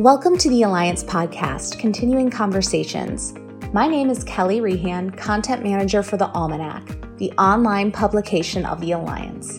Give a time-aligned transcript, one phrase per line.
[0.00, 3.34] Welcome to the Alliance Podcast, Continuing Conversations.
[3.74, 6.86] My name is Kelly Rehan, Content Manager for the Almanac,
[7.18, 9.58] the online publication of the Alliance.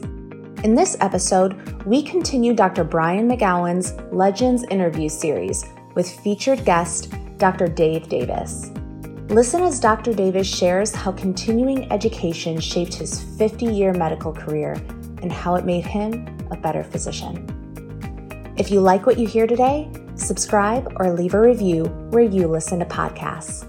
[0.64, 2.84] In this episode, we continue Dr.
[2.84, 7.68] Brian McGowan's Legends interview series with featured guest Dr.
[7.68, 8.72] Dave Davis.
[9.30, 10.12] Listen as Dr.
[10.12, 14.74] Davis shares how continuing education shaped his 50 year medical career
[15.22, 17.46] and how it made him a better physician.
[18.58, 19.88] If you like what you hear today,
[20.22, 23.68] subscribe, or leave a review where you listen to podcasts.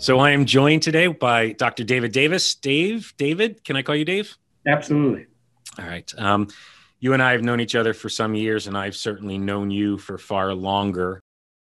[0.00, 1.82] So I am joined today by Dr.
[1.82, 2.54] David Davis.
[2.54, 4.36] Dave, David, can I call you Dave?
[4.66, 5.26] Absolutely.
[5.76, 6.12] All right.
[6.16, 6.48] Um,
[7.00, 9.98] you and I have known each other for some years, and I've certainly known you
[9.98, 11.20] for far longer.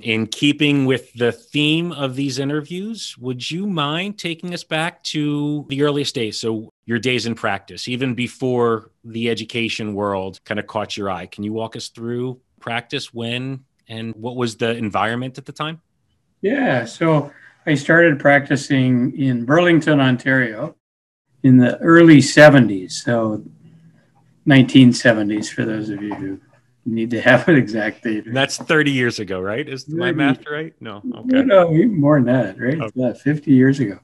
[0.00, 5.64] In keeping with the theme of these interviews, would you mind taking us back to
[5.68, 6.40] the earliest days?
[6.40, 11.26] So, your days in practice, even before the education world kind of caught your eye.
[11.26, 15.82] Can you walk us through practice when and what was the environment at the time?
[16.40, 17.30] Yeah, so
[17.66, 20.74] I started practicing in Burlington, Ontario
[21.42, 22.92] in the early 70s.
[22.92, 23.44] So
[24.48, 26.40] 1970s for those of you who
[26.86, 28.24] need to have an exact date.
[28.32, 29.68] That's 30 years ago, right?
[29.68, 30.74] Is my math right?
[30.80, 31.02] No.
[31.18, 31.42] Okay.
[31.42, 32.80] No, even more than that, right?
[32.80, 32.92] Okay.
[32.94, 33.98] Yeah, 50 years ago.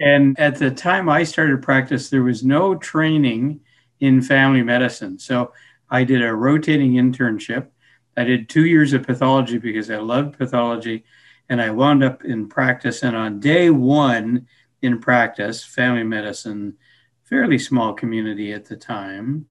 [0.00, 3.60] And at the time I started practice, there was no training
[4.00, 5.20] in family medicine.
[5.20, 5.52] So
[5.90, 7.68] I did a rotating internship.
[8.16, 11.04] I did two years of pathology because I loved pathology,
[11.48, 13.02] and I wound up in practice.
[13.02, 14.46] And on day one
[14.82, 16.76] in practice, family medicine,
[17.24, 19.46] fairly small community at the time,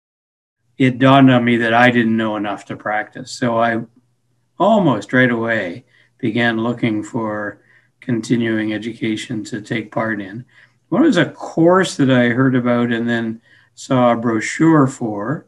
[0.77, 3.31] it dawned on me that I didn't know enough to practice.
[3.31, 3.81] So I
[4.59, 5.85] almost right away
[6.19, 7.61] began looking for
[7.99, 10.45] continuing education to take part in.
[10.89, 13.41] One was a course that I heard about and then
[13.75, 15.46] saw a brochure for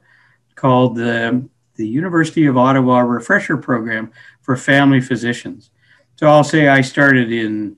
[0.59, 4.11] called the, the University of Ottawa Refresher Program
[4.41, 5.71] for Family Physicians.
[6.17, 7.77] So I'll say I started in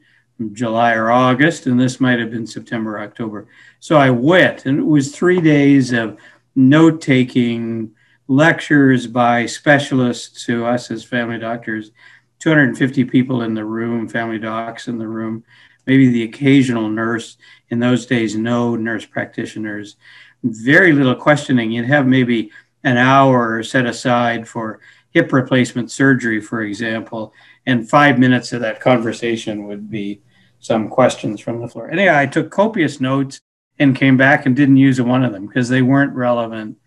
[0.54, 3.48] July or August, and this might have been September, October.
[3.80, 6.18] So I went, and it was three days of
[6.56, 7.92] note taking,
[8.28, 11.92] lectures by specialists to us as family doctors,
[12.40, 15.44] 250 people in the room, family docs in the room,
[15.86, 17.38] maybe the occasional nurse.
[17.70, 19.98] In those days, no nurse practitioners,
[20.44, 21.72] very little questioning.
[21.72, 22.52] You'd have maybe
[22.84, 24.80] an hour set aside for
[25.12, 27.34] hip replacement surgery, for example,
[27.66, 30.22] and five minutes of that conversation would be
[30.60, 31.90] some questions from the floor.
[31.92, 33.42] Anyway, I took copious notes
[33.80, 36.78] and came back and didn't use one of them because they weren't relevant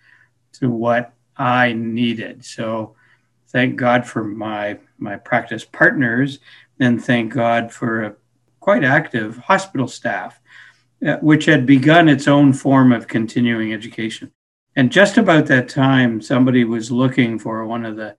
[0.55, 2.45] to what I needed.
[2.45, 2.95] So
[3.49, 6.39] thank God for my my practice partners,
[6.79, 8.15] and thank God for a
[8.61, 10.41] quite active hospital staff,
[11.07, 14.31] uh, which had begun its own form of continuing education.
[14.77, 18.17] And just about that time, somebody was looking for one of the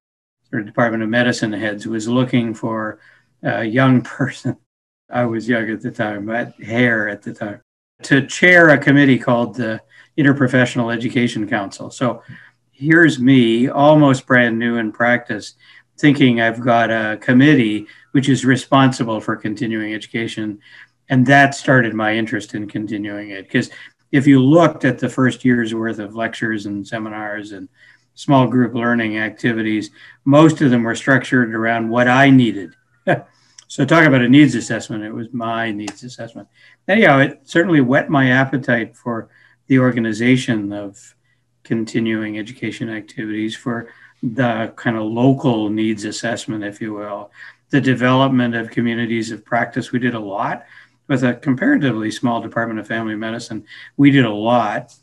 [0.49, 2.99] sort of Department of Medicine heads was looking for
[3.43, 4.57] a young person.
[5.09, 7.61] I was young at the time, but hair at the time,
[8.03, 9.81] to chair a committee called the
[10.17, 11.91] Interprofessional Education Council.
[11.91, 12.23] So
[12.71, 15.55] here's me, almost brand new in practice,
[15.97, 20.59] thinking I've got a committee which is responsible for continuing education.
[21.09, 23.69] And that started my interest in continuing it because
[24.15, 27.67] if you looked at the first year's worth of lectures and seminars and
[28.13, 29.91] small group learning activities,
[30.23, 32.73] most of them were structured around what I needed.
[33.67, 36.47] so, talk about a needs assessment, it was my needs assessment.
[36.87, 39.29] Anyhow, it certainly whet my appetite for
[39.67, 41.15] the organization of
[41.63, 43.89] continuing education activities, for
[44.23, 47.31] the kind of local needs assessment, if you will,
[47.69, 49.91] the development of communities of practice.
[49.91, 50.63] We did a lot
[51.07, 53.65] with a comparatively small department of family medicine,
[53.97, 54.93] we did a lot.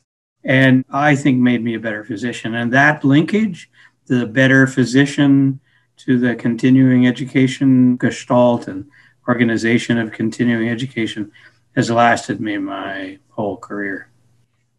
[0.45, 2.55] And I think made me a better physician.
[2.55, 3.71] And that linkage,
[4.07, 5.61] the better physician
[5.99, 8.87] to the continuing education gestalt and
[9.29, 11.31] organization of continuing education,
[11.77, 14.09] has lasted me my whole career.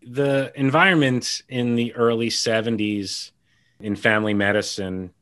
[0.05, 3.31] The environment in the early 70s
[3.79, 5.13] in family medicine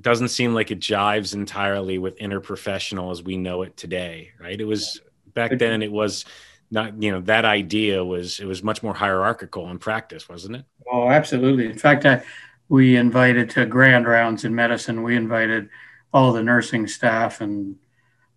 [0.00, 4.60] doesn't seem like it jives entirely with interprofessional as we know it today, right?
[4.60, 5.00] It was
[5.34, 6.24] back then it was
[6.70, 10.64] not you know that idea was it was much more hierarchical in practice wasn't it?
[10.90, 11.66] Oh absolutely.
[11.66, 12.22] In fact I,
[12.68, 15.02] we invited to grand rounds in medicine.
[15.02, 15.68] We invited
[16.12, 17.76] all the nursing staff and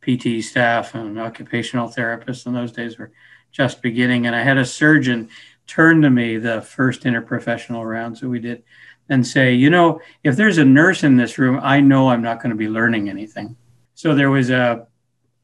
[0.02, 3.12] pt staff and occupational therapists in those days were
[3.52, 4.26] just beginning.
[4.26, 5.30] And i had a surgeon
[5.68, 8.64] turn to me the first interprofessional rounds that we did
[9.10, 12.42] and say you know if there's a nurse in this room i know i'm not
[12.42, 13.56] going to be learning anything.
[13.96, 14.88] So there was a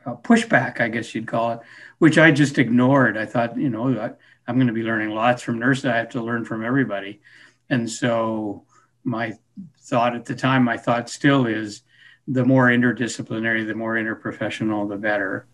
[0.05, 1.59] Uh, pushback, I guess you'd call it,
[1.97, 3.17] which I just ignored.
[3.17, 4.11] I thought, you know, I,
[4.49, 5.85] am going to be learning lots from nurses.
[5.85, 7.21] I have to learn from everybody.
[7.69, 8.65] And so
[9.03, 9.33] my
[9.81, 11.81] thought at the time, my thought still is
[12.27, 15.47] the more interdisciplinary, the more interprofessional, the better.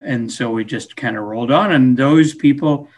[0.00, 2.88] And so we just kind of rolled on, and those people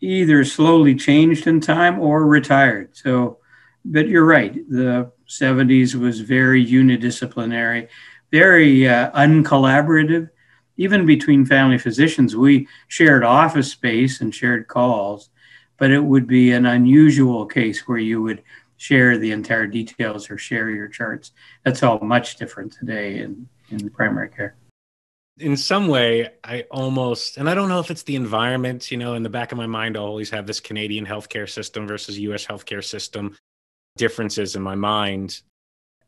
[0.00, 2.96] either slowly changed in time or retired.
[2.96, 3.38] So,
[3.84, 7.88] but you're right, the 70s was very unidisciplinary,
[8.34, 10.28] very uh, uncollaborative.
[10.76, 15.30] Even between family physicians, we shared office space and shared calls,
[15.76, 18.42] but it would be an unusual case where you would
[18.76, 21.30] share the entire details or share your charts.
[21.64, 24.56] That's all much different today in, in primary care.
[25.38, 29.14] In some way, I almost, and I don't know if it's the environment, you know,
[29.14, 32.44] in the back of my mind, I always have this Canadian healthcare system versus US
[32.44, 33.36] healthcare system
[33.96, 35.40] differences in my mind.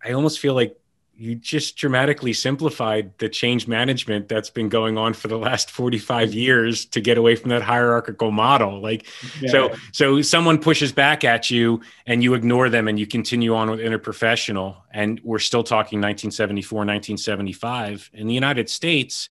[0.05, 0.76] I almost feel like
[1.18, 6.34] you just dramatically simplified the change management that's been going on for the last 45
[6.34, 8.80] years to get away from that hierarchical model.
[8.80, 9.06] Like
[9.40, 9.50] yeah.
[9.50, 13.70] so so someone pushes back at you and you ignore them and you continue on
[13.70, 14.76] with interprofessional.
[14.92, 19.30] And we're still talking 1974 1975 in the united states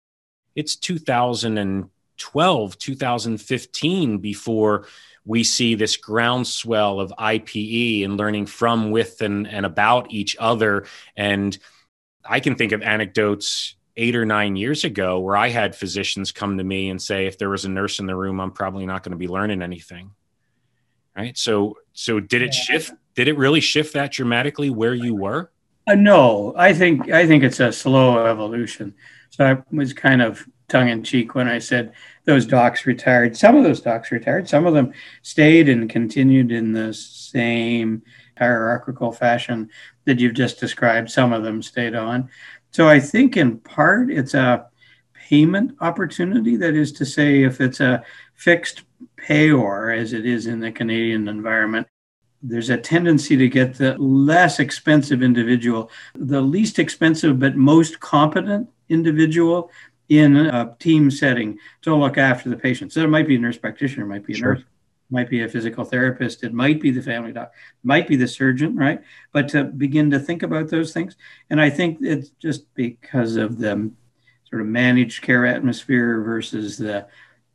[0.59, 4.87] it's 2012 2015 before
[5.29, 10.87] we see this groundswell of IPE and learning from, with, and, and about each other.
[11.17, 11.57] And
[12.25, 16.57] I can think of anecdotes eight or nine years ago where I had physicians come
[16.57, 19.03] to me and say, if there was a nurse in the room, I'm probably not
[19.03, 20.13] going to be learning anything.
[21.15, 21.37] Right.
[21.37, 22.93] So, so did it shift?
[23.15, 25.51] Did it really shift that dramatically where you were?
[25.87, 28.95] Uh, no, I think I think it's a slow evolution.
[29.31, 31.93] So I was kind of tongue in cheek when I said
[32.29, 33.35] those docs retired.
[33.35, 34.47] Some of those docs retired.
[34.47, 34.93] Some of them
[35.23, 38.03] stayed and continued in the same
[38.37, 39.71] hierarchical fashion
[40.05, 41.11] that you've just described.
[41.11, 42.29] Some of them stayed on.
[42.71, 44.67] So I think in part it's a
[45.15, 46.55] payment opportunity.
[46.57, 48.05] That is to say, if it's a
[48.35, 48.83] fixed
[49.17, 51.87] payor, as it is in the Canadian environment,
[52.43, 58.69] there's a tendency to get the less expensive individual, the least expensive but most competent
[58.91, 59.71] individual
[60.09, 62.93] in a team setting to look after the patient.
[62.93, 64.55] So it might be a nurse practitioner, it might be a sure.
[64.55, 64.65] nurse,
[65.11, 67.53] might be a physical therapist, it might be the family doc,
[67.83, 69.01] might be the surgeon, right?
[69.33, 71.17] But to begin to think about those things.
[71.51, 73.91] And I think it's just because of the
[74.49, 77.07] sort of managed care atmosphere versus the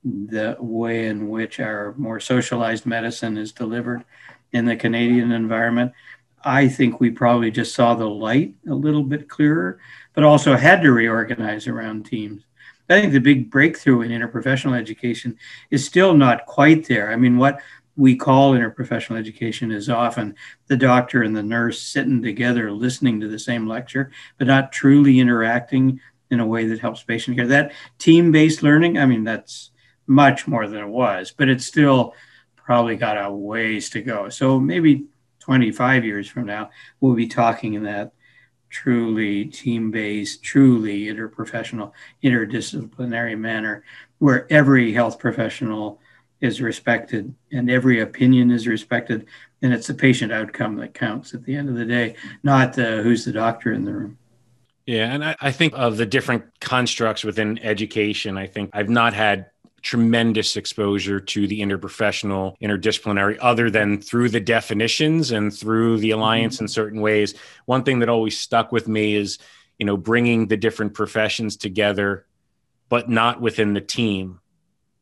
[0.03, 4.03] the way in which our more socialized medicine is delivered
[4.51, 5.93] in the Canadian environment.
[6.43, 9.79] I think we probably just saw the light a little bit clearer,
[10.13, 12.43] but also had to reorganize around teams.
[12.89, 15.37] I think the big breakthrough in interprofessional education
[15.71, 17.11] is still not quite there.
[17.11, 17.61] I mean, what
[17.95, 20.35] we call interprofessional education is often
[20.67, 25.19] the doctor and the nurse sitting together listening to the same lecture, but not truly
[25.19, 25.99] interacting
[26.29, 27.47] in a way that helps patient care.
[27.47, 29.71] That team based learning, I mean, that's
[30.07, 32.13] much more than it was, but it's still
[32.55, 34.29] probably got a ways to go.
[34.29, 35.05] So maybe
[35.43, 36.69] 25 years from now,
[37.01, 38.13] we'll be talking in that
[38.69, 41.91] truly team based, truly interprofessional,
[42.23, 43.83] interdisciplinary manner
[44.19, 45.99] where every health professional
[46.39, 49.25] is respected and every opinion is respected.
[49.61, 53.25] And it's the patient outcome that counts at the end of the day, not who's
[53.25, 54.17] the doctor in the room.
[54.85, 55.13] Yeah.
[55.13, 58.37] And I, I think of the different constructs within education.
[58.37, 59.47] I think I've not had
[59.83, 66.55] tremendous exposure to the interprofessional, interdisciplinary, other than through the definitions and through the alliance
[66.55, 66.63] mm-hmm.
[66.63, 67.35] in certain ways.
[67.65, 69.37] One thing that always stuck with me is,
[69.77, 72.25] you know, bringing the different professions together,
[72.89, 74.39] but not within the team.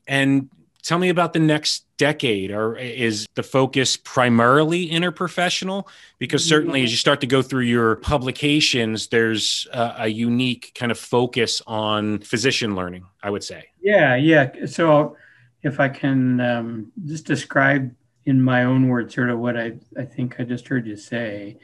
[0.08, 0.50] And
[0.88, 2.52] tell me about the next decade.
[2.52, 5.88] Or is the focus primarily interprofessional?
[6.18, 10.92] Because certainly as you start to go through your publications there's a, a, unique kind
[10.92, 13.66] of focus on physician learning i would say.
[13.82, 14.66] Yeah yeah.
[14.66, 15.18] So
[15.64, 17.94] if i can um, just describe
[18.26, 21.58] in my own words sort of what i, I think i just heard you say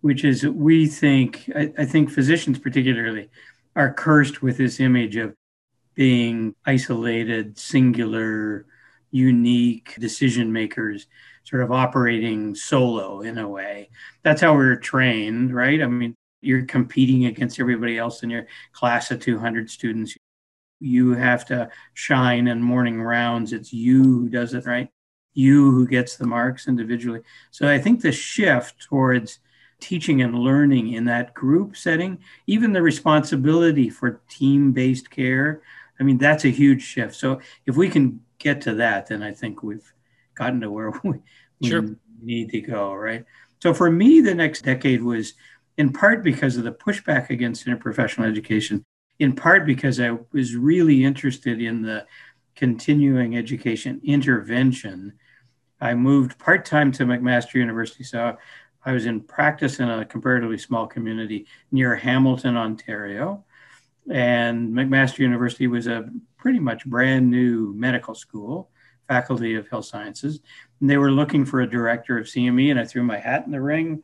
[0.00, 3.30] which is we think I, I think physicians particularly
[3.76, 5.34] are cursed with this image of
[5.94, 8.66] being isolated singular
[9.10, 11.06] unique decision makers
[11.44, 13.90] sort of operating solo in a way.
[14.22, 15.82] That's how we are trained, right?
[15.82, 20.16] I mean, you're competing against everybody else in your class of 200 students.
[20.78, 23.52] You have to shine in morning rounds.
[23.52, 24.88] It's you who does it, right?
[25.34, 27.20] You who gets the marks individually.
[27.50, 29.40] So I think the shift towards
[29.80, 35.62] teaching and learning in that group setting, even the responsibility for team based care,
[35.98, 37.14] I mean, that's a huge shift.
[37.14, 39.92] So if we can get to that, then I think we've
[40.34, 41.20] gotten to where we,
[41.60, 41.96] we sure.
[42.22, 43.24] need to go, right?
[43.62, 45.34] So for me, the next decade was
[45.76, 48.84] in part because of the pushback against interprofessional education,
[49.18, 52.06] in part because I was really interested in the
[52.56, 55.14] continuing education intervention.
[55.80, 58.04] I moved part time to McMaster University.
[58.04, 58.36] So
[58.84, 63.44] I was in practice in a comparatively small community near Hamilton, Ontario.
[64.10, 66.08] And McMaster University was a
[66.38, 68.70] pretty much brand new medical school,
[69.06, 70.40] Faculty of Health Sciences.
[70.80, 73.52] And they were looking for a director of CME, and I threw my hat in
[73.52, 74.00] the ring,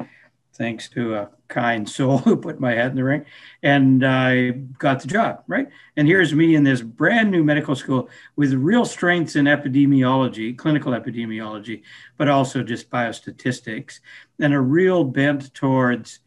[0.57, 3.25] thanks to a kind soul who put my hat in the ring.
[3.63, 5.69] And I got the job, right?
[5.97, 10.93] And here's me in this brand new medical school with real strengths in epidemiology, clinical
[10.93, 11.83] epidemiology,
[12.17, 14.01] but also just biostatistics,
[14.39, 16.21] and a real bent towards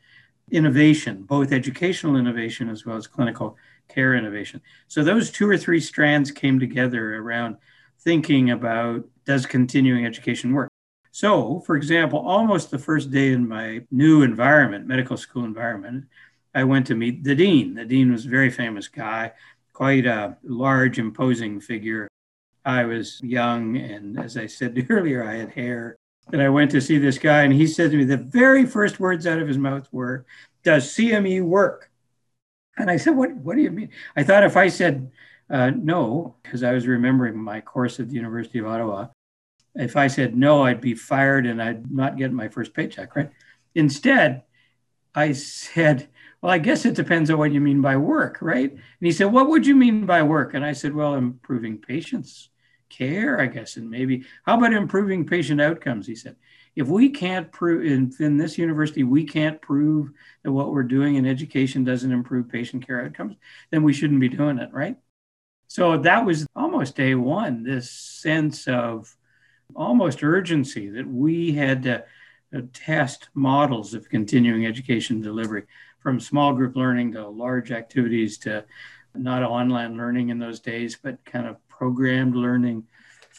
[0.51, 3.57] innovation, both educational innovation as well as clinical
[3.87, 4.61] care innovation.
[4.87, 7.57] So those two or three strands came together around
[7.99, 10.68] thinking about does continuing education work?
[11.11, 16.05] So, for example, almost the first day in my new environment, medical school environment,
[16.53, 17.75] I went to meet the dean.
[17.75, 19.33] The dean was a very famous guy,
[19.73, 22.07] quite a large, imposing figure.
[22.65, 25.95] I was young, and as I said earlier, I had hair.
[26.31, 28.99] And I went to see this guy, and he said to me, the very first
[28.99, 30.25] words out of his mouth were,
[30.63, 31.89] Does CME work?
[32.77, 33.89] And I said, what, what do you mean?
[34.15, 35.11] I thought if I said
[35.49, 39.07] uh, no, because I was remembering my course at the University of Ottawa,
[39.75, 43.29] if I said no, I'd be fired and I'd not get my first paycheck, right?
[43.75, 44.43] Instead,
[45.15, 46.09] I said,
[46.41, 48.71] well, I guess it depends on what you mean by work, right?
[48.71, 50.53] And he said, what would you mean by work?
[50.53, 52.49] And I said, well, improving patients'
[52.89, 56.07] care, I guess, and maybe, how about improving patient outcomes?
[56.07, 56.35] He said,
[56.75, 60.11] if we can't prove in, in this university we can't prove
[60.43, 63.35] that what we're doing in education doesn't improve patient care outcomes
[63.69, 64.95] then we shouldn't be doing it right
[65.67, 69.15] so that was almost day one this sense of
[69.75, 72.03] almost urgency that we had to
[72.55, 75.63] uh, test models of continuing education delivery
[75.99, 78.65] from small group learning to large activities to
[79.13, 82.83] not online learning in those days but kind of programmed learning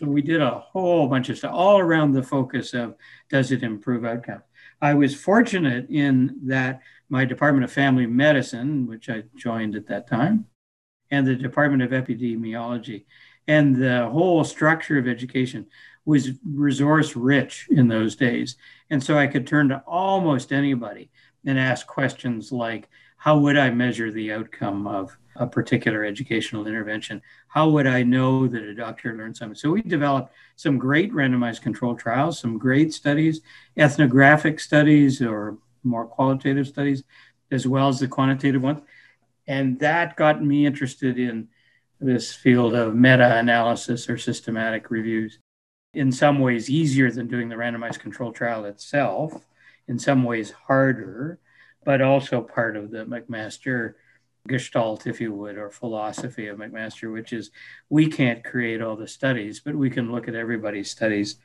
[0.00, 2.94] so we did a whole bunch of stuff all around the focus of
[3.28, 4.44] does it improve outcomes?
[4.80, 10.08] I was fortunate in that my Department of Family Medicine, which I joined at that
[10.08, 10.46] time,
[11.10, 13.04] and the Department of Epidemiology,
[13.46, 15.66] and the whole structure of education
[16.10, 18.56] was resource rich in those days.
[18.90, 21.10] And so I could turn to almost anybody
[21.46, 27.22] and ask questions like, how would I measure the outcome of a particular educational intervention?
[27.48, 29.54] How would I know that a doctor learned something?
[29.54, 33.40] So we developed some great randomized control trials, some great studies,
[33.76, 37.04] ethnographic studies or more qualitative studies,
[37.50, 38.80] as well as the quantitative ones.
[39.46, 41.48] And that got me interested in
[42.00, 45.38] this field of meta analysis or systematic reviews.
[45.92, 49.46] In some ways, easier than doing the randomized control trial itself,
[49.88, 51.40] in some ways, harder,
[51.84, 53.94] but also part of the McMaster
[54.46, 57.50] gestalt, if you would, or philosophy of McMaster, which is
[57.88, 61.36] we can't create all the studies, but we can look at everybody's studies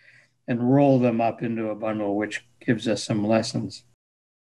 [0.48, 3.84] and roll them up into a bundle, which gives us some lessons.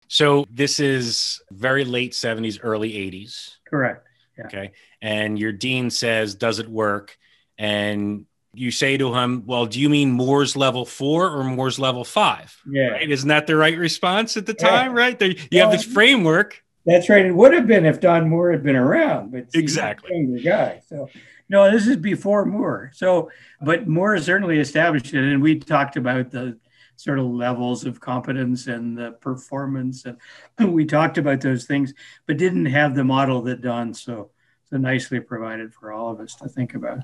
[0.09, 3.57] So this is very late 70s, early 80s.
[3.69, 4.07] Correct.
[4.37, 4.47] Yeah.
[4.47, 4.73] Okay.
[5.01, 7.17] And your dean says, Does it work?
[7.59, 12.05] And you say to him, Well, do you mean Moore's level four or Moore's level
[12.05, 12.57] five?
[12.71, 12.89] Yeah.
[12.89, 13.11] Right?
[13.11, 14.93] Isn't that the right response at the time?
[14.93, 15.03] Yeah.
[15.03, 15.19] Right.
[15.19, 16.63] There, you well, have this framework.
[16.87, 17.27] That's right.
[17.27, 20.81] It would have been if Don Moore had been around, but exactly the guy.
[20.89, 21.09] So
[21.51, 22.93] no, this is before Moore.
[22.95, 23.31] So,
[23.61, 26.59] but Moore certainly established it, and we talked about the
[26.95, 30.05] sort of levels of competence and the performance.
[30.05, 30.19] And
[30.73, 31.93] we talked about those things,
[32.27, 34.31] but didn't have the model that Don so,
[34.71, 37.01] so nicely provided for all of us to think about.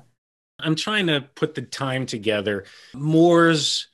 [0.59, 2.65] I'm trying to put the time together.
[2.93, 3.87] Moore's,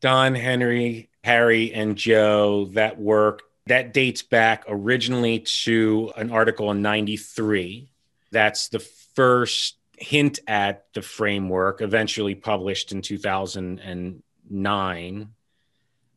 [0.00, 6.80] Don, Henry, Harry, and Joe, that work, that dates back originally to an article in
[6.82, 7.90] 93.
[8.30, 15.28] That's the first hint at the framework, eventually published in 2009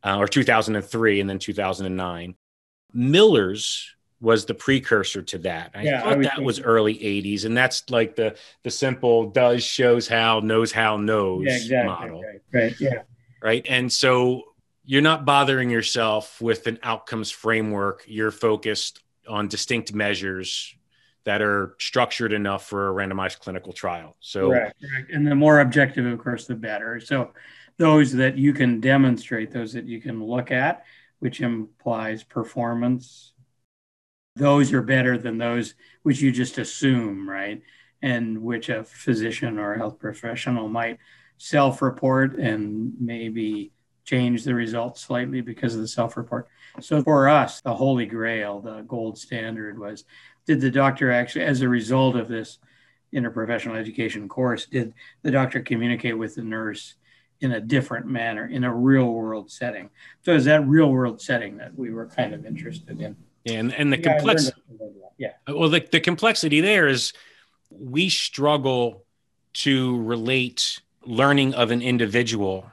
[0.03, 2.35] uh, or 2003 and then 2009.
[2.93, 5.71] Miller's was the precursor to that.
[5.73, 7.45] I yeah, thought I that was early 80s.
[7.45, 12.21] And that's like the the simple does, shows how, knows how, knows yeah, exactly, model.
[12.21, 12.75] Right, right.
[12.79, 13.03] Yeah.
[13.41, 13.65] Right.
[13.69, 14.43] And so
[14.83, 18.03] you're not bothering yourself with an outcomes framework.
[18.07, 20.75] You're focused on distinct measures
[21.23, 24.15] that are structured enough for a randomized clinical trial.
[24.19, 25.05] So, right, right.
[25.13, 26.99] and the more objective, of course, the better.
[26.99, 27.33] So,
[27.77, 30.83] those that you can demonstrate, those that you can look at,
[31.19, 33.33] which implies performance,
[34.35, 37.61] those are better than those which you just assume, right?
[38.01, 40.99] And which a physician or a health professional might
[41.37, 43.71] self report and maybe
[44.05, 46.47] change the results slightly because of the self report.
[46.81, 50.05] So for us, the holy grail, the gold standard was
[50.45, 52.57] did the doctor actually, as a result of this
[53.13, 56.95] interprofessional education course, did the doctor communicate with the nurse
[57.41, 59.89] in a different manner in a real world setting?
[60.21, 63.15] So is that real world setting that we were kind of interested in?
[63.45, 64.61] And and the yeah, complexity,
[65.17, 65.31] yeah.
[65.47, 67.13] Well, the, the complexity there is
[67.69, 69.05] we struggle
[69.53, 72.71] to relate learning of an individual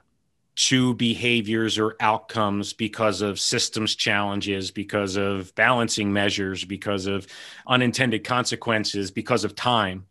[0.57, 7.27] to behaviors or outcomes because of systems challenges, because of balancing measures, because of
[7.67, 10.07] unintended consequences, because of time,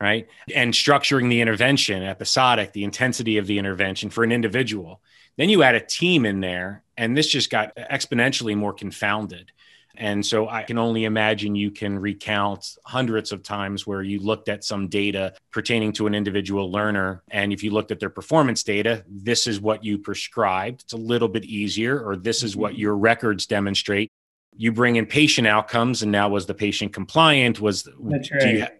[0.00, 0.28] right?
[0.54, 5.02] And structuring the intervention, episodic, the intensity of the intervention for an individual.
[5.36, 9.52] Then you add a team in there, and this just got exponentially more confounded.
[9.96, 14.48] And so I can only imagine you can recount hundreds of times where you looked
[14.48, 17.22] at some data pertaining to an individual learner.
[17.30, 20.82] And if you looked at their performance data, this is what you prescribed.
[20.82, 22.80] It's a little bit easier, or this is what mm-hmm.
[22.80, 24.10] your records demonstrate.
[24.56, 27.60] You bring in patient outcomes, and now was the patient compliant?
[27.60, 28.70] Was That's right.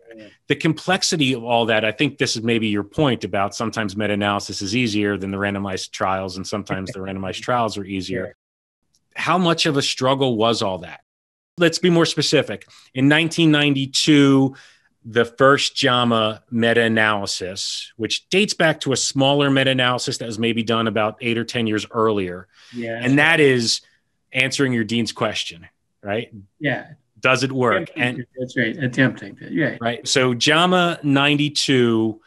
[0.48, 4.12] The complexity of all that, I think this is maybe your point about sometimes meta
[4.12, 8.37] analysis is easier than the randomized trials, and sometimes the randomized trials are easier
[9.14, 11.01] how much of a struggle was all that?
[11.59, 12.66] Let's be more specific.
[12.94, 14.57] In 1992,
[15.05, 20.38] the first JAMA meta analysis, which dates back to a smaller meta analysis that was
[20.38, 22.48] maybe done about eight or 10 years earlier.
[22.72, 22.98] Yeah.
[23.03, 23.81] And that is
[24.33, 25.66] answering your dean's question,
[26.03, 26.33] right?
[26.59, 26.92] Yeah.
[27.18, 27.90] Does it work?
[27.96, 28.77] and that's right.
[28.77, 29.77] Attempting to, yeah.
[29.81, 30.07] Right.
[30.07, 32.20] So JAMA 92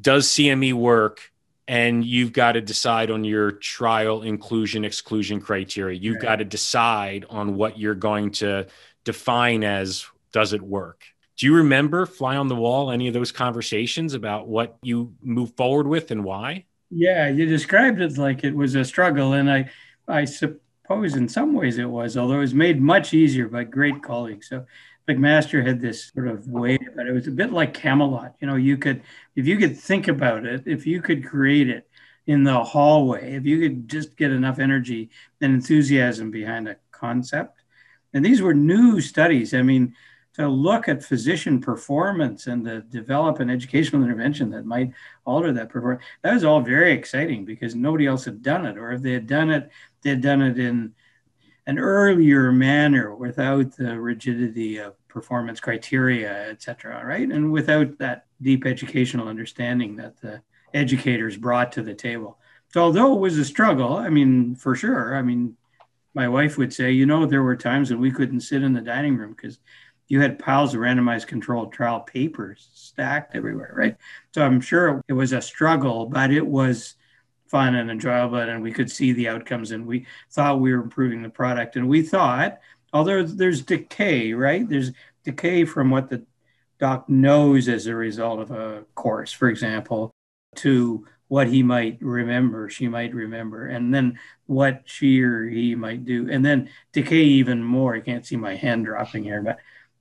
[0.00, 1.32] does CME work
[1.66, 5.98] and you've got to decide on your trial inclusion exclusion criteria.
[5.98, 6.22] You've right.
[6.22, 8.66] got to decide on what you're going to
[9.04, 11.04] define as does it work?
[11.36, 15.54] Do you remember fly on the wall any of those conversations about what you move
[15.56, 16.66] forward with and why?
[16.90, 19.68] Yeah you described it like it was a struggle and i
[20.06, 24.02] i suppose in some ways it was although it was made much easier by great
[24.02, 24.48] colleagues.
[24.48, 24.66] So
[25.08, 28.34] McMaster had this sort of way, but it was a bit like Camelot.
[28.40, 29.02] You know, you could,
[29.36, 31.88] if you could think about it, if you could create it
[32.26, 37.60] in the hallway, if you could just get enough energy and enthusiasm behind a concept.
[38.14, 39.52] And these were new studies.
[39.52, 39.94] I mean,
[40.34, 44.92] to look at physician performance and to develop an educational intervention that might
[45.24, 48.78] alter that performance, that was all very exciting because nobody else had done it.
[48.78, 49.70] Or if they had done it,
[50.02, 50.94] they had done it in
[51.66, 57.30] an earlier manner without the rigidity of performance criteria, et cetera, right?
[57.30, 60.42] And without that deep educational understanding that the
[60.74, 62.38] educators brought to the table.
[62.72, 65.56] So although it was a struggle, I mean, for sure, I mean,
[66.14, 68.80] my wife would say, you know, there were times when we couldn't sit in the
[68.80, 69.58] dining room because
[70.08, 73.96] you had piles of randomized controlled trial papers stacked everywhere, right?
[74.32, 76.96] So I'm sure it was a struggle, but it was
[77.54, 81.22] fun and enjoyable and we could see the outcomes and we thought we were improving
[81.22, 81.76] the product.
[81.76, 82.58] And we thought
[82.92, 84.68] although there's decay right?
[84.68, 84.90] There's
[85.22, 86.26] decay from what the
[86.80, 90.10] doc knows as a result of a course for example
[90.56, 96.04] to what he might remember she might remember and then what she or he might
[96.04, 96.28] do.
[96.28, 97.94] And then decay even more.
[97.94, 99.58] I can't see my hand dropping here but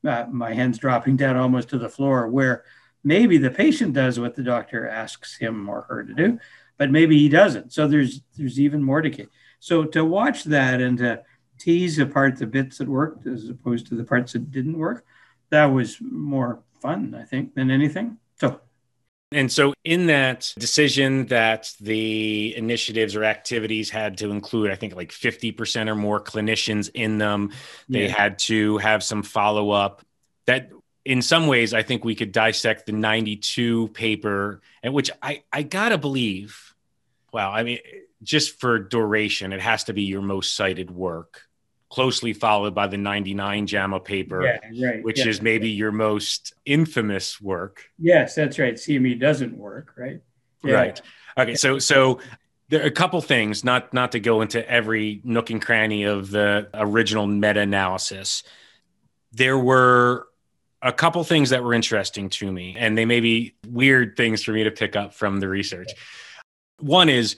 [0.10, 2.64] uh, my hand's dropping down almost to the floor where
[3.04, 6.40] maybe the patient does what the doctor asks him or her to do
[6.78, 7.74] but maybe he doesn't.
[7.74, 9.28] So there's there's even more to decay.
[9.60, 11.24] So to watch that and to
[11.58, 15.06] tease apart the bits that worked as opposed to the parts that didn't work,
[15.50, 18.18] that was more fun, I think, than anything.
[18.40, 18.60] So
[19.32, 24.96] And so, in that decision that the initiatives or activities had to include, I think
[24.96, 27.52] like 50% or more clinicians in them,
[27.88, 28.16] they yeah.
[28.16, 30.04] had to have some follow up.
[30.46, 30.70] That
[31.06, 35.64] in some ways, I think we could dissect the 92 paper, and which I, I
[35.64, 36.74] gotta believe,
[37.32, 37.80] well, I mean,
[38.22, 41.42] just for duration, it has to be your most cited work
[41.94, 45.04] closely followed by the 99 JAMA paper, yeah, right.
[45.04, 45.28] which yeah.
[45.28, 47.88] is maybe your most infamous work.
[48.00, 48.74] Yes, that's right.
[48.74, 50.20] CME doesn't work, right?
[50.64, 50.74] Yeah.
[50.74, 51.02] Right.
[51.38, 52.20] Okay, so so
[52.70, 56.32] there are a couple things, not not to go into every nook and cranny of
[56.32, 58.42] the original meta-analysis.
[59.32, 60.28] There were
[60.84, 64.52] a couple things that were interesting to me, and they may be weird things for
[64.52, 65.90] me to pick up from the research.
[66.80, 67.38] One is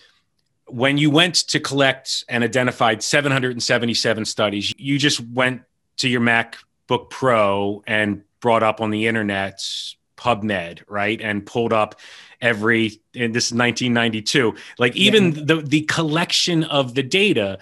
[0.68, 5.62] when you went to collect and identified 777 studies, you just went
[5.98, 9.60] to your MacBook Pro and brought up on the internet
[10.18, 11.22] PubMed, right?
[11.22, 12.00] And pulled up
[12.42, 14.56] every, and this is 1992.
[14.80, 15.42] Like even yeah.
[15.46, 17.60] the, the collection of the data,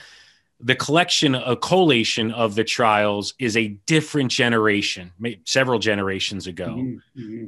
[0.64, 5.12] the collection, a collation of the trials is a different generation,
[5.46, 6.68] several generations ago.
[6.68, 7.22] Mm-hmm.
[7.22, 7.48] Mm-hmm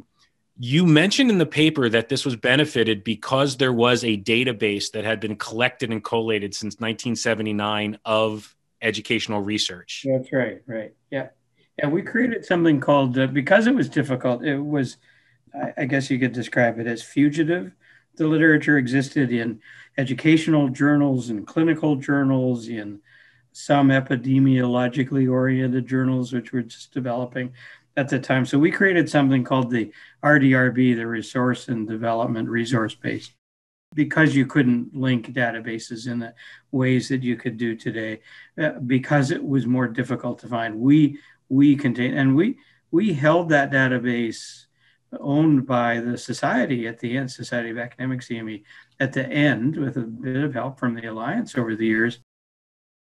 [0.58, 5.04] you mentioned in the paper that this was benefited because there was a database that
[5.04, 10.06] had been collected and collated since 1979 of educational research.
[10.08, 10.94] That's right, right.
[11.12, 11.30] Yeah.
[11.78, 14.96] And we created something called, uh, because it was difficult, it was,
[15.54, 17.74] I, I guess you could describe it as fugitive.
[18.16, 19.60] The literature existed in
[19.98, 23.02] educational journals and clinical journals, in
[23.56, 27.54] some epidemiologically oriented journals, which were just developing
[27.96, 28.46] at the time.
[28.46, 33.32] So we created something called the RDRB, the Research and Development Resource Base,
[33.94, 36.34] because you couldn't link databases in the
[36.72, 38.20] ways that you could do today,
[38.62, 40.78] uh, because it was more difficult to find.
[40.78, 42.58] We we contain and we
[42.92, 44.66] we held that database
[45.18, 48.64] owned by the society at the end, Society of Academic CME,
[49.00, 52.20] at the end with a bit of help from the Alliance over the years.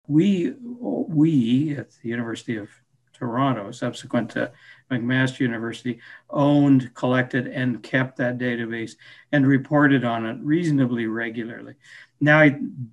[0.07, 2.69] We we at the University of
[3.15, 4.53] Toronto, subsequent to
[4.91, 8.97] McMaster University, owned, collected, and kept that database
[9.33, 11.75] and reported on it reasonably regularly.
[12.21, 12.49] Now,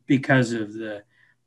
[0.06, 1.04] because of the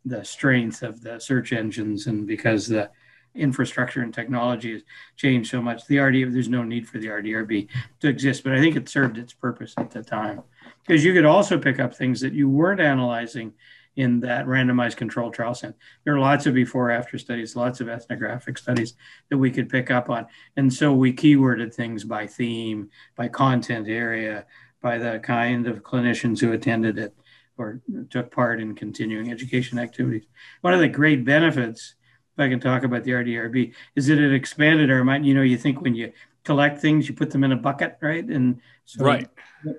[0.07, 2.91] the strength of the search engines and because the
[3.35, 4.83] infrastructure and technology has
[5.17, 7.69] changed so much, the RD there's no need for the RDRB
[8.01, 8.45] to exist.
[8.45, 10.43] But I think it served its purpose at the time
[10.87, 13.55] because you could also pick up things that you weren't analyzing
[13.97, 15.75] in that randomized control trial set.
[16.05, 18.95] There are lots of before after studies, lots of ethnographic studies
[19.31, 20.27] that we could pick up on.
[20.57, 24.47] And so we keyworded things by theme, by content area,
[24.83, 27.15] by the kind of clinicians who attended it
[27.57, 27.81] or
[28.11, 30.25] took part in continuing education activities.
[30.61, 31.95] One of the great benefits,
[32.37, 35.25] if I can talk about the RDRB, is that it expanded our mind.
[35.25, 36.13] You know, you think when you
[36.45, 38.25] collect things, you put them in a bucket, right?
[38.25, 39.29] And so right.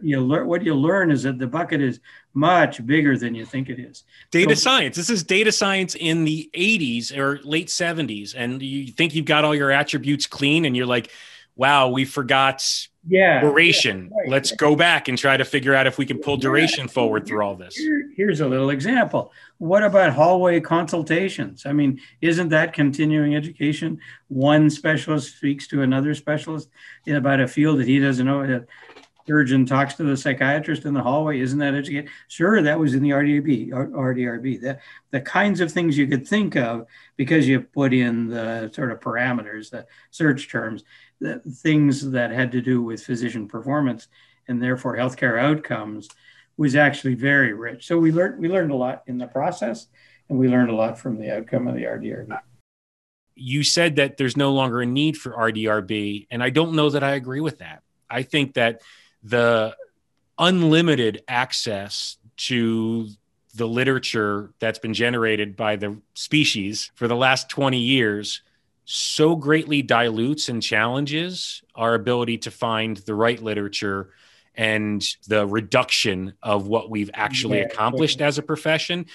[0.01, 1.99] you learn what you learn is that the bucket is
[2.33, 4.03] much bigger than you think it is.
[4.31, 4.95] Data so, science.
[4.95, 9.45] This is data science in the 80s or late 70s, and you think you've got
[9.45, 11.11] all your attributes clean, and you're like,
[11.55, 14.09] "Wow, we forgot yeah, duration.
[14.11, 14.29] Yeah, right.
[14.29, 16.91] Let's go back and try to figure out if we can pull duration yeah.
[16.91, 19.31] forward through all this." Here, here's a little example.
[19.57, 21.65] What about hallway consultations?
[21.65, 23.99] I mean, isn't that continuing education?
[24.27, 26.69] One specialist speaks to another specialist
[27.07, 28.65] about a field that he doesn't know.
[29.27, 31.39] Surgeon talks to the psychiatrist in the hallway.
[31.39, 32.09] Isn't that education?
[32.27, 33.71] Sure, that was in the RDRB.
[33.71, 34.61] RDRB.
[34.61, 34.77] The,
[35.09, 36.85] the kinds of things you could think of
[37.17, 40.83] because you put in the sort of parameters, the search terms,
[41.19, 44.07] the things that had to do with physician performance
[44.47, 46.09] and therefore healthcare outcomes
[46.57, 47.87] was actually very rich.
[47.87, 49.87] So we learned we learned a lot in the process,
[50.29, 52.37] and we learned a lot from the outcome of the RDRB.
[53.35, 57.03] You said that there's no longer a need for RDRB, and I don't know that
[57.03, 57.83] I agree with that.
[58.09, 58.81] I think that
[59.25, 59.75] the
[60.37, 63.07] unlimited access to
[63.55, 68.41] the literature that's been generated by the species for the last 20 years
[68.85, 74.11] so greatly dilutes and challenges our ability to find the right literature
[74.53, 79.07] and the reduction of what we've actually yeah, accomplished as a profession.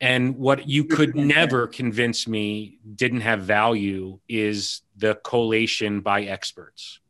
[0.00, 7.00] And what you could never convince me didn't have value is the collation by experts.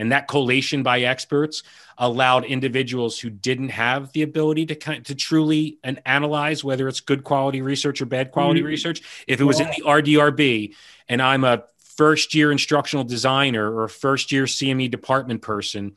[0.00, 1.62] And that collation by experts
[1.98, 7.00] allowed individuals who didn't have the ability to kind to truly and analyze whether it's
[7.00, 8.68] good quality research or bad quality mm-hmm.
[8.68, 9.02] research.
[9.28, 10.74] If it was in the RDRB
[11.06, 15.96] and I'm a first year instructional designer or first year CME department person,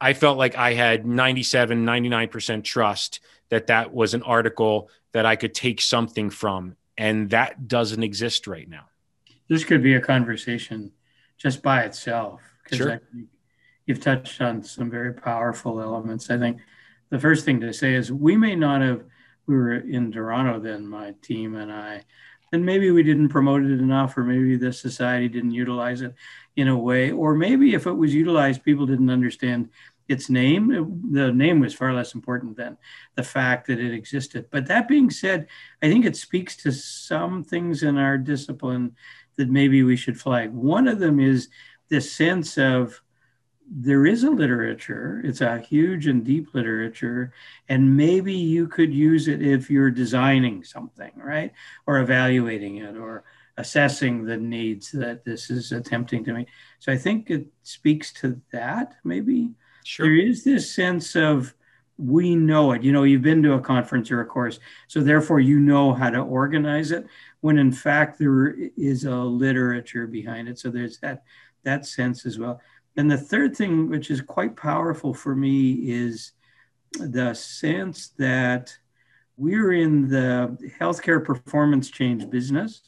[0.00, 5.36] I felt like I had 97, 99% trust that that was an article that I
[5.36, 6.74] could take something from.
[6.98, 8.86] And that doesn't exist right now.
[9.48, 10.90] This could be a conversation
[11.38, 12.40] just by itself.
[12.76, 13.00] Sure.
[13.86, 16.30] You've touched on some very powerful elements.
[16.30, 16.60] I think
[17.10, 19.04] the first thing to say is we may not have,
[19.46, 22.04] we were in Toronto then, my team and I,
[22.52, 26.14] and maybe we didn't promote it enough, or maybe the society didn't utilize it
[26.56, 29.70] in a way, or maybe if it was utilized, people didn't understand
[30.08, 31.00] its name.
[31.12, 32.76] The name was far less important than
[33.14, 34.46] the fact that it existed.
[34.50, 35.46] But that being said,
[35.80, 38.96] I think it speaks to some things in our discipline
[39.36, 40.52] that maybe we should flag.
[40.52, 41.48] One of them is
[41.90, 43.00] this sense of
[43.72, 47.32] there is a literature, it's a huge and deep literature,
[47.68, 51.52] and maybe you could use it if you're designing something, right?
[51.86, 53.24] Or evaluating it or
[53.56, 56.48] assessing the needs that this is attempting to meet.
[56.80, 59.50] So I think it speaks to that, maybe.
[59.84, 60.06] Sure.
[60.06, 61.54] There is this sense of
[61.96, 62.82] we know it.
[62.82, 66.10] You know, you've been to a conference or a course, so therefore you know how
[66.10, 67.06] to organize it.
[67.40, 71.22] When in fact there is a literature behind it, so there's that
[71.64, 72.60] that sense as well.
[72.96, 76.32] And the third thing, which is quite powerful for me, is
[76.92, 78.76] the sense that
[79.36, 82.82] we're in the healthcare performance change business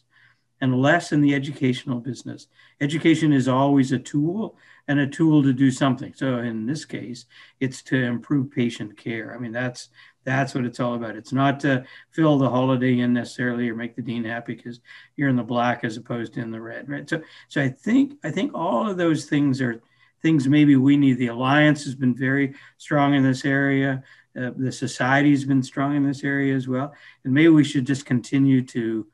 [0.61, 2.49] and less in the educational business.
[2.81, 4.57] Education is always a tool
[4.87, 6.13] and a tool to do something.
[6.15, 7.27] So in this case,
[7.61, 9.35] it's to improve patient care.
[9.35, 9.89] I mean, that's
[10.25, 11.17] that's what it's all about.
[11.17, 14.81] It's not to fill the Holiday Inn necessarily or make the dean happy because
[15.17, 17.09] you're in the black as opposed to in the red, right?
[17.09, 19.83] So so I think I think all of those things are
[20.23, 21.19] things maybe we need.
[21.19, 24.03] The alliance has been very strong in this area.
[24.37, 28.07] Uh, the society's been strong in this area as well, and maybe we should just
[28.07, 29.07] continue to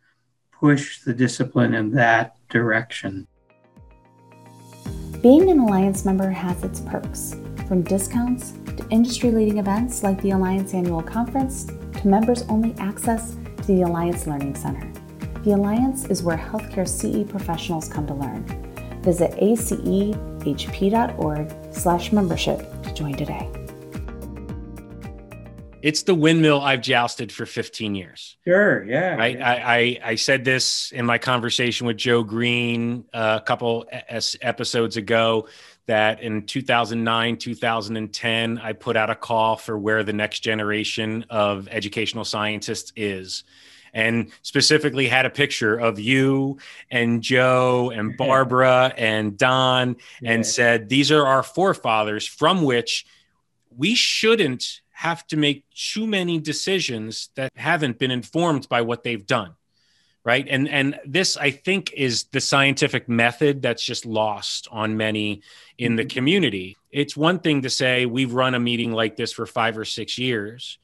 [0.52, 3.26] push the discipline in that direction.
[5.22, 7.34] Being an Alliance member has its perks,
[7.66, 13.36] from discounts to industry leading events like the Alliance Annual Conference to members only access
[13.58, 14.90] to the Alliance Learning Center.
[15.44, 18.44] The Alliance is where healthcare CE professionals come to learn.
[19.02, 20.54] Visit acehp.org
[21.72, 23.57] slash membership to join today.
[25.88, 28.36] It's the windmill I've jousted for 15 years.
[28.46, 29.14] Sure, yeah.
[29.14, 29.38] Right.
[29.38, 29.48] Yeah.
[29.48, 34.98] I, I, I said this in my conversation with Joe Green uh, a couple episodes
[34.98, 35.48] ago
[35.86, 41.68] that in 2009, 2010, I put out a call for where the next generation of
[41.68, 43.44] educational scientists is
[43.94, 46.58] and specifically had a picture of you
[46.90, 50.32] and Joe and Barbara and Don yeah.
[50.32, 53.06] and said, These are our forefathers from which
[53.74, 59.26] we shouldn't have to make too many decisions that haven't been informed by what they've
[59.26, 59.54] done
[60.24, 60.46] right?
[60.50, 65.40] And and this i think is the scientific method that's just lost on many
[65.78, 66.16] in the mm-hmm.
[66.16, 66.76] community.
[66.90, 70.18] It's one thing to say we've run a meeting like this for 5 or 6
[70.18, 70.78] years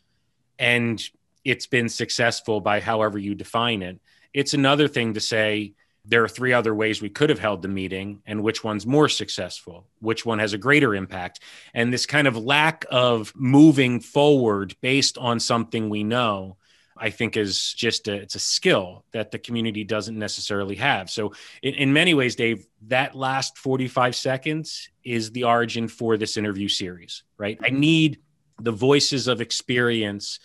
[0.59, 1.03] and
[1.45, 4.01] it's been successful by however you define it.
[4.33, 5.75] It's another thing to say
[6.05, 9.09] there are three other ways we could have held the meeting and which one's more
[9.09, 11.41] successful which one has a greater impact.
[11.73, 16.57] And this kind of lack of moving forward based on something we know
[16.97, 21.11] i think is just a, it's a skill that the community doesn't necessarily have.
[21.11, 26.37] So in, in many ways dave that last 45 seconds is the origin for this
[26.37, 27.59] interview series right?
[27.63, 28.21] I need
[28.61, 30.39] the voices of experience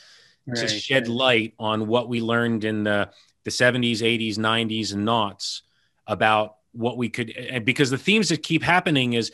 [0.47, 0.57] right.
[0.57, 3.09] to shed light on what we learned in the
[3.49, 5.63] the 70s, 80s, 90s, and noughts
[6.05, 7.33] about what we could
[7.65, 9.31] because the themes that keep happening is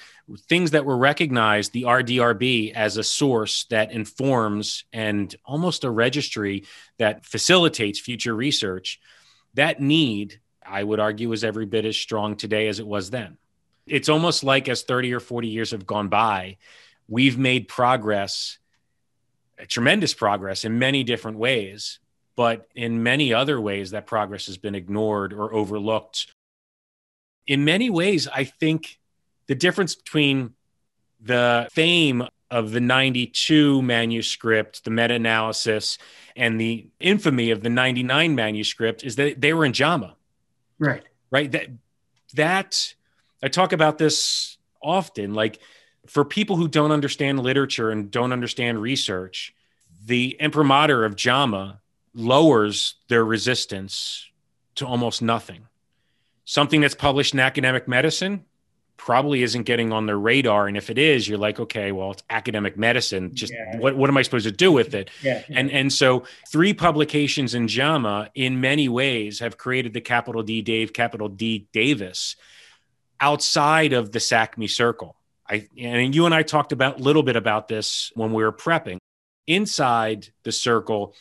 [0.48, 6.64] things that were recognized the rdrb as a source that informs and almost a registry
[6.98, 9.02] that facilitates future research.
[9.56, 13.38] That need i would argue is every bit as strong today as it was then.
[13.86, 16.56] It's almost like as 30 or 40 years have gone by
[17.10, 18.60] we've made progress
[19.68, 22.00] tremendous progress in many different ways
[22.36, 26.34] but in many other ways, that progress has been ignored or overlooked.
[27.48, 29.00] In many ways, I think
[29.48, 30.54] the difference between
[31.22, 35.98] the fame of the 92 manuscript, the meta analysis,
[36.36, 40.16] and the infamy of the 99 manuscript is that they were in JAMA.
[40.78, 41.04] Right.
[41.32, 41.52] Right.
[41.52, 41.68] That,
[42.34, 42.94] that,
[43.42, 45.34] I talk about this often.
[45.34, 45.60] Like,
[46.08, 49.54] for people who don't understand literature and don't understand research,
[50.06, 51.82] the imprimatur of JAMA
[52.16, 54.28] lowers their resistance
[54.76, 55.68] to almost nothing.
[56.46, 58.46] Something that's published in academic medicine
[58.98, 60.68] probably isn't getting on their radar.
[60.68, 63.36] And if it is, you're like, okay, well, it's academic medicine.
[63.36, 63.78] Just yeah.
[63.78, 65.10] what, what am I supposed to do with it?
[65.22, 65.44] Yeah.
[65.50, 70.62] And and so three publications in JAMA in many ways have created the capital D
[70.62, 72.36] Dave, capital D Davis
[73.20, 75.16] outside of the SACME circle.
[75.50, 78.54] I and you and I talked about a little bit about this when we were
[78.54, 78.98] prepping.
[79.48, 81.14] Inside the circle,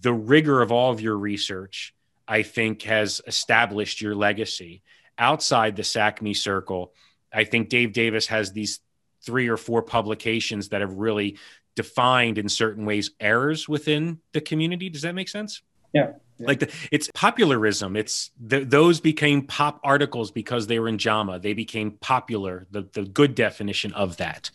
[0.00, 1.94] the rigor of all of your research,
[2.26, 4.82] I think, has established your legacy.
[5.18, 6.92] Outside the SACME circle,
[7.32, 8.80] I think Dave Davis has these
[9.22, 11.36] three or four publications that have really
[11.74, 14.88] defined in certain ways errors within the community.
[14.88, 15.62] Does that make sense?
[15.92, 16.12] Yeah.
[16.38, 16.46] yeah.
[16.46, 17.96] Like the, it's popularism.
[17.96, 21.40] It's the, those became pop articles because they were in JAMA.
[21.40, 22.66] They became popular.
[22.70, 24.50] The the good definition of that.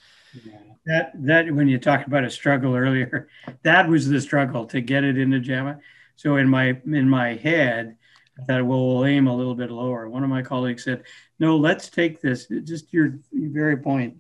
[0.46, 0.58] Yeah.
[0.86, 3.28] That that when you talked about a struggle earlier,
[3.64, 5.80] that was the struggle to get it into JAMA.
[6.16, 7.98] So in my in my head,
[8.40, 10.10] I thought, well, we'll aim a little bit lower.
[10.10, 11.04] One of my colleagues said,
[11.40, 14.18] no, let's take this, just your, your very point.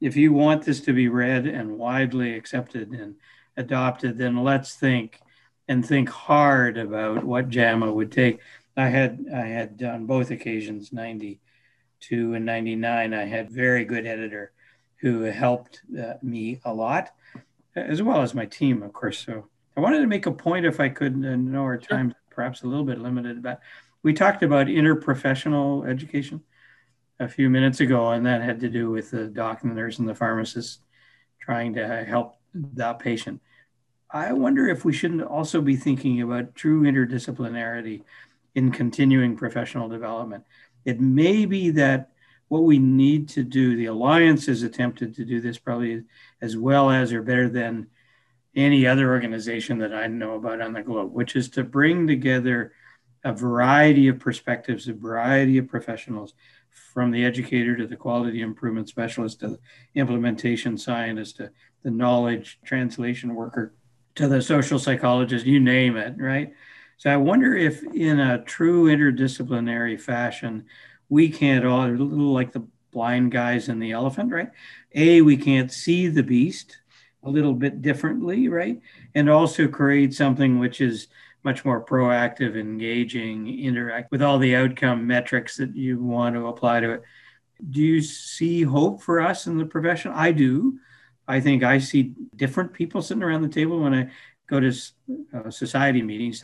[0.00, 3.14] If you want this to be read and widely accepted and
[3.56, 5.20] adopted, then let's think
[5.66, 8.40] and think hard about what JAMA would take.
[8.76, 14.52] I had I had on both occasions, 92 and 99, I had very good editor
[15.00, 17.10] who helped uh, me a lot,
[17.76, 19.18] as well as my team, of course.
[19.18, 22.62] So I wanted to make a point, if I could, and know our time perhaps
[22.62, 23.60] a little bit limited, but
[24.02, 26.42] we talked about interprofessional education
[27.20, 29.98] a few minutes ago, and that had to do with the doc and the nurse
[29.98, 30.80] and the pharmacist
[31.40, 33.40] trying to help that patient.
[34.10, 38.02] I wonder if we shouldn't also be thinking about true interdisciplinarity
[38.54, 40.44] in continuing professional development.
[40.84, 42.10] It may be that
[42.48, 46.04] what we need to do, the Alliance has attempted to do this probably
[46.40, 47.88] as well as or better than
[48.54, 52.72] any other organization that I know about on the globe, which is to bring together
[53.24, 56.34] a variety of perspectives, a variety of professionals,
[56.92, 59.58] from the educator to the quality improvement specialist to the
[59.94, 61.50] implementation scientist to
[61.82, 63.74] the knowledge translation worker
[64.14, 66.52] to the social psychologist, you name it, right?
[66.96, 70.66] So I wonder if, in a true interdisciplinary fashion,
[71.08, 74.50] we can't all, little like the blind guys and the elephant, right?
[74.94, 76.78] A, we can't see the beast
[77.22, 78.80] a little bit differently, right?
[79.14, 81.08] And also create something which is
[81.42, 86.80] much more proactive, engaging, interact with all the outcome metrics that you want to apply
[86.80, 87.02] to it.
[87.70, 90.12] Do you see hope for us in the profession?
[90.14, 90.78] I do.
[91.28, 94.10] I think I see different people sitting around the table when I
[94.46, 94.72] go to
[95.34, 96.42] uh, society meetings,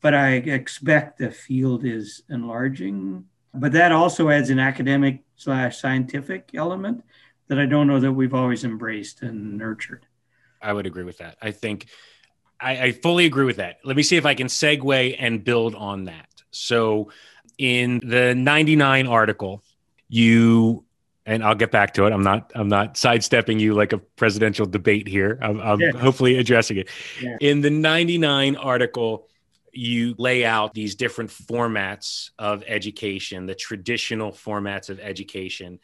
[0.00, 3.24] but I expect the field is enlarging.
[3.58, 7.04] But that also adds an academic slash scientific element
[7.48, 10.06] that I don't know that we've always embraced and nurtured.
[10.60, 11.36] I would agree with that.
[11.40, 11.86] I think
[12.60, 13.78] I, I fully agree with that.
[13.84, 16.28] Let me see if I can segue and build on that.
[16.50, 17.10] So,
[17.58, 19.62] in the 99 article,
[20.08, 20.84] you
[21.26, 22.12] and I'll get back to it.
[22.12, 25.38] I'm not I'm not sidestepping you like a presidential debate here.
[25.42, 25.90] I'm, I'm yeah.
[25.92, 26.88] hopefully addressing it.
[27.20, 27.36] Yeah.
[27.40, 29.28] In the 99 article,
[29.76, 35.78] you lay out these different formats of education, the traditional formats of education,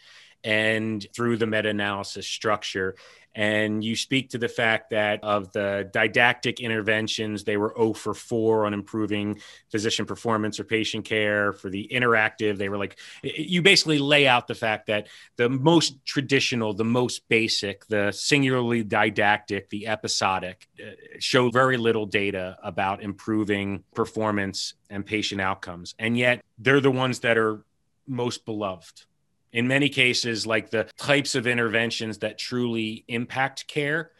[0.44, 2.96] and through the meta analysis structure.
[3.34, 8.12] And you speak to the fact that of the didactic interventions, they were 0 for
[8.12, 11.52] 4 on improving physician performance or patient care.
[11.54, 16.04] For the interactive, they were like, you basically lay out the fact that the most
[16.04, 23.02] traditional, the most basic, the singularly didactic, the episodic uh, show very little data about
[23.02, 25.94] improving performance and patient outcomes.
[25.98, 27.64] And yet they're the ones that are
[28.06, 29.04] most beloved
[29.52, 34.10] in many cases, like the types of interventions that truly impact care,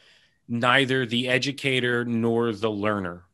[0.48, 3.24] neither the educator nor the learner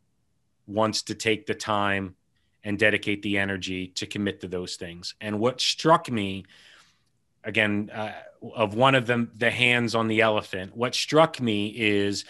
[0.67, 2.15] wants to take the time
[2.63, 5.15] and dedicate the energy to commit to those things.
[5.21, 6.45] And what struck me,
[7.43, 8.13] again, uh,
[8.55, 12.25] of one of them, the hands on the elephant, what struck me is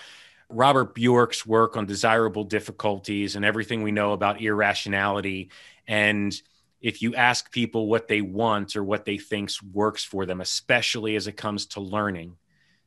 [0.48, 5.50] Robert Bjork's work on desirable difficulties and everything we know about irrationality
[5.86, 6.40] and
[6.80, 11.16] if you ask people what they want or what they think works for them, especially
[11.16, 12.36] as it comes to learning,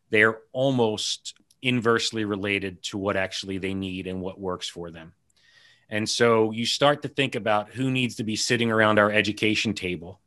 [0.10, 5.14] they're almost inversely related to what actually they need and what works for them.
[5.90, 9.74] And so you start to think about who needs to be sitting around our education
[9.74, 10.22] table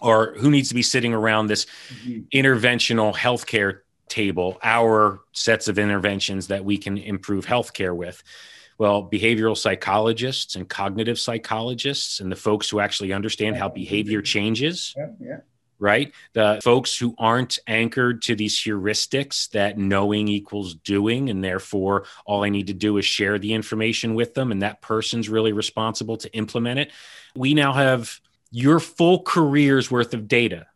[0.00, 1.66] or who needs to be sitting around this
[2.02, 2.20] mm-hmm.
[2.34, 8.22] interventional healthcare table, our sets of interventions that we can improve healthcare with.
[8.80, 14.94] Well, behavioral psychologists and cognitive psychologists and the folks who actually understand how behavior changes.
[14.96, 15.36] Yeah, yeah.
[15.78, 16.14] Right?
[16.32, 22.42] The folks who aren't anchored to these heuristics that knowing equals doing, and therefore all
[22.42, 26.16] I need to do is share the information with them, and that person's really responsible
[26.16, 26.90] to implement it.
[27.36, 28.18] We now have
[28.50, 30.68] your full career's worth of data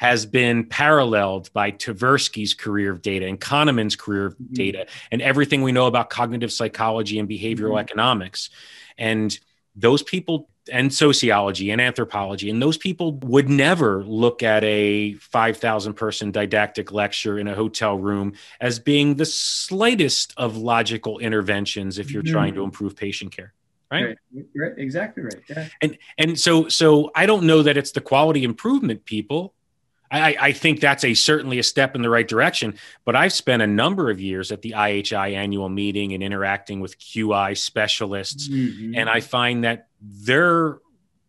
[0.00, 4.54] has been paralleled by Tversky's career of data and Kahneman's career of mm-hmm.
[4.54, 7.80] data and everything we know about cognitive psychology and behavioral mm-hmm.
[7.80, 8.48] economics.
[8.96, 9.38] And
[9.76, 15.92] those people and sociology and anthropology and those people would never look at a 5000
[15.92, 22.10] person didactic lecture in a hotel room as being the slightest of logical interventions if
[22.10, 22.32] you're mm-hmm.
[22.32, 23.52] trying to improve patient care
[23.90, 24.16] right?
[24.34, 24.46] right?
[24.56, 28.44] right exactly right yeah and and so so i don't know that it's the quality
[28.44, 29.52] improvement people
[30.10, 32.74] I, I, think that's a certainly a step in the right direction.
[33.04, 36.98] But I've spent a number of years at the IHI annual meeting and interacting with
[36.98, 38.96] QI specialists, mm-hmm.
[38.96, 40.78] and I find that their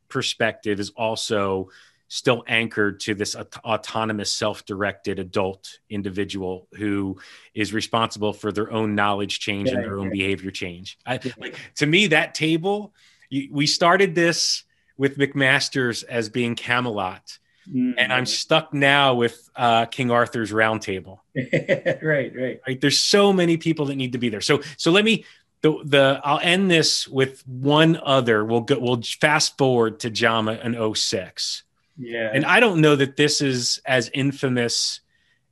[0.09, 1.69] perspective is also
[2.07, 7.17] still anchored to this aut- autonomous, self-directed adult individual who
[7.53, 10.03] is responsible for their own knowledge change yeah, and their yeah.
[10.03, 10.97] own behavior change.
[11.05, 12.93] I, like, to me, that table,
[13.29, 14.65] you, we started this
[14.97, 17.91] with McMaster's as being Camelot Mm-hmm.
[17.97, 21.23] And I'm stuck now with uh, King Arthur's Round Table.
[21.35, 22.81] right, right, right.
[22.81, 24.41] There's so many people that need to be there.
[24.41, 25.25] So, so let me
[25.61, 28.43] the the I'll end this with one other.
[28.43, 28.79] We'll go.
[28.79, 31.63] We'll fast forward to JAMA and 06.
[31.97, 32.31] Yeah.
[32.33, 35.01] And I don't know that this is as infamous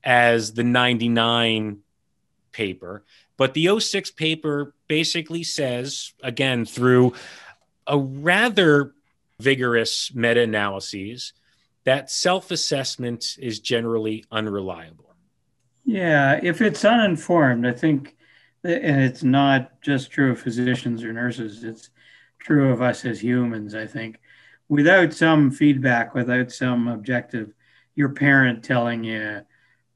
[0.03, 1.79] as the 99
[2.51, 3.03] paper,
[3.37, 7.13] but the 06 paper basically says again through
[7.85, 8.93] a rather
[9.39, 11.33] vigorous meta analyses
[11.89, 15.15] that self assessment is generally unreliable.
[15.83, 18.15] Yeah, if it's uninformed, I think,
[18.63, 21.89] and it's not just true of physicians or nurses, it's
[22.37, 24.19] true of us as humans, I think.
[24.67, 27.55] Without some feedback, without some objective,
[27.95, 29.41] your parent telling you,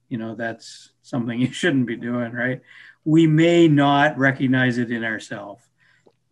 [0.10, 2.62] you know, that's something you shouldn't be doing, right?
[3.06, 5.64] We may not recognize it in ourselves,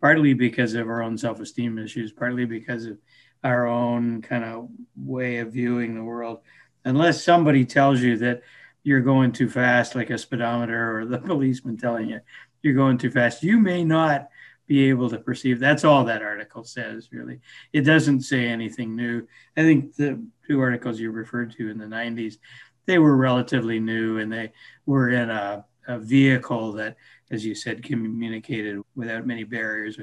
[0.00, 2.98] partly because of our own self esteem issues, partly because of
[3.44, 6.40] our own kind of way of viewing the world.
[6.84, 8.42] Unless somebody tells you that
[8.82, 12.20] you're going too fast like a speedometer or the policeman telling you
[12.62, 14.28] you're going too fast you may not
[14.66, 15.58] be able to perceive.
[15.58, 17.40] That's all that article says really.
[17.72, 19.26] It doesn't say anything new.
[19.56, 22.38] I think the two articles you referred to in the 90s
[22.86, 24.52] they were relatively new and they
[24.86, 26.96] were in a, a vehicle that
[27.30, 29.98] as you said communicated without many barriers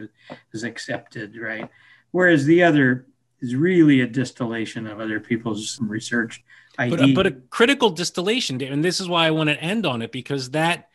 [0.53, 1.69] was accepted right?
[2.11, 3.05] Whereas the other
[3.41, 6.43] is really a distillation of other people's research.
[6.77, 10.01] But, a, but a critical distillation, and this is why I want to end on
[10.01, 10.89] it because that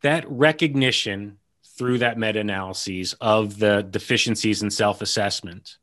[0.00, 1.38] that recognition
[1.76, 5.76] through that meta-analyses of the deficiencies in self-assessment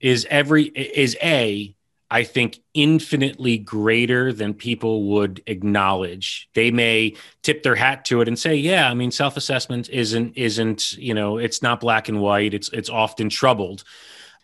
[0.00, 1.74] is every is a
[2.08, 6.48] I think infinitely greater than people would acknowledge.
[6.54, 10.92] They may tip their hat to it and say, "Yeah, I mean, self-assessment isn't isn't
[10.92, 12.54] you know it's not black and white.
[12.54, 13.82] It's it's often troubled."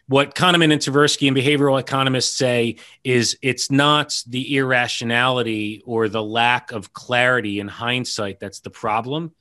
[0.08, 6.22] What Kahneman and Tversky and behavioral economists say is it's not the irrationality or the
[6.22, 9.32] lack of clarity in hindsight that's the problem.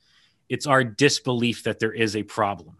[0.48, 2.76] It's our disbelief that there is a problem.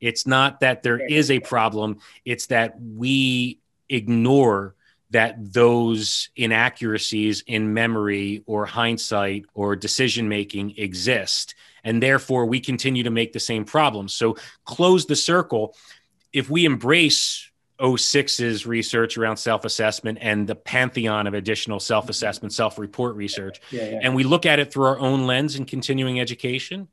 [0.00, 4.74] It's not that there is a problem, it's that we ignore
[5.10, 11.54] that those inaccuracies in memory or hindsight or decision making exist.
[11.82, 14.12] And therefore, we continue to make the same problems.
[14.12, 15.74] So, close the circle
[16.32, 17.50] if we embrace
[17.80, 24.00] 06's research around self-assessment and the pantheon of additional self-assessment self-report research yeah, yeah.
[24.02, 26.88] and we look at it through our own lens in continuing education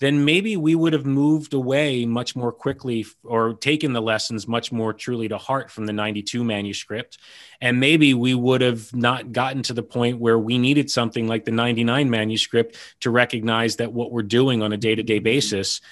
[0.00, 4.72] then maybe we would have moved away much more quickly or taken the lessons much
[4.72, 7.18] more truly to heart from the 92 manuscript
[7.60, 11.44] and maybe we would have not gotten to the point where we needed something like
[11.44, 15.82] the 99 manuscript to recognize that what we're doing on a day-to-day basis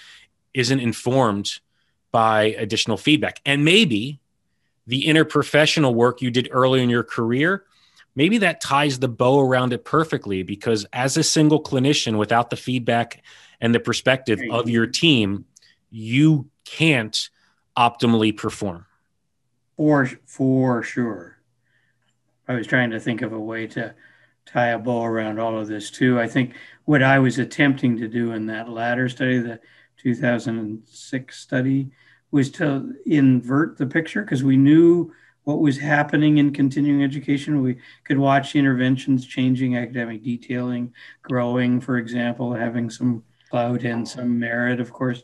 [0.55, 1.61] isn't informed
[2.13, 3.41] by additional feedback.
[3.45, 4.21] And maybe
[4.87, 7.65] the interprofessional work you did early in your career,
[8.15, 12.57] maybe that ties the bow around it perfectly because as a single clinician without the
[12.57, 13.23] feedback
[13.61, 15.47] and the perspective of your team,
[15.91, 17.31] you can't
[17.77, 18.87] optimally perform.
[19.77, 21.39] For for sure.
[22.47, 23.95] I was trying to think of a way to
[24.45, 26.21] tie a bow around all of this too.
[26.21, 26.55] I think
[26.85, 29.61] what I was attempting to do in that latter study, the
[29.99, 31.91] 2006 study,
[32.33, 35.13] was to invert the picture because we knew
[35.45, 37.63] what was happening in continuing education.
[37.63, 44.39] We could watch interventions changing, academic detailing growing, for example, having some clout and some
[44.39, 45.23] merit, of course,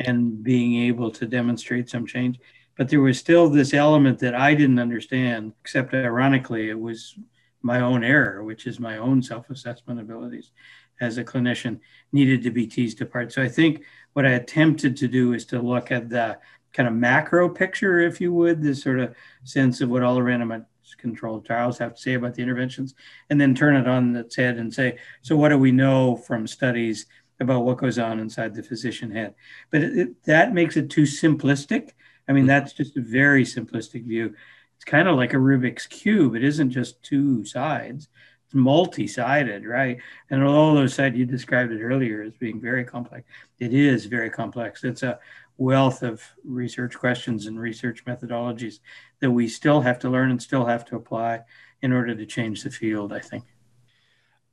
[0.00, 2.38] and being able to demonstrate some change.
[2.76, 7.14] But there was still this element that I didn't understand, except ironically, it was
[7.62, 10.52] my own error, which is my own self assessment abilities
[11.00, 11.80] as a clinician,
[12.12, 13.32] needed to be teased apart.
[13.32, 13.82] So I think
[14.16, 16.38] what I attempted to do is to look at the
[16.72, 19.14] kind of macro picture, if you would, this sort of
[19.44, 20.64] sense of what all the randomized
[20.96, 22.94] controlled trials have to say about the interventions,
[23.28, 26.46] and then turn it on its head and say, so what do we know from
[26.46, 27.04] studies
[27.40, 29.34] about what goes on inside the physician head?
[29.70, 31.90] But it, it, that makes it too simplistic.
[32.26, 32.46] I mean, mm-hmm.
[32.46, 34.34] that's just a very simplistic view.
[34.76, 36.34] It's kind of like a Rubik's cube.
[36.34, 38.08] It isn't just two sides
[38.52, 39.98] multi-sided, right?
[40.30, 43.26] And although sides you described it earlier as being very complex,
[43.58, 44.84] it is very complex.
[44.84, 45.18] It's a
[45.58, 48.80] wealth of research questions and research methodologies
[49.20, 51.42] that we still have to learn and still have to apply.
[51.82, 53.44] in order to change the field, I think.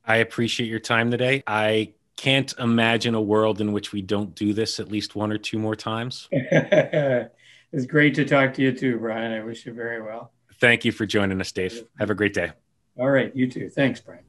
[0.04, 1.42] I appreciate your time today.
[1.46, 5.38] I can't imagine a world in which we don't do this at least one or
[5.38, 6.28] two more times.
[6.30, 9.32] it's great to talk to you too, Brian.
[9.32, 10.32] I wish you very well.
[10.60, 11.82] Thank you for joining us, Dave.
[11.98, 12.52] Have a great day.
[12.98, 13.34] All right.
[13.34, 13.68] You too.
[13.68, 14.22] Thanks, Brian.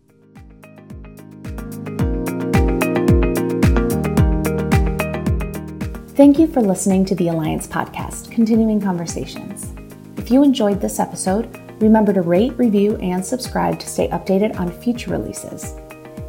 [6.16, 9.74] Thank you for listening to the Alliance Podcast, Continuing Conversations.
[10.18, 14.72] If you enjoyed this episode, remember to rate, review, and subscribe to stay updated on
[14.72, 15.74] future releases.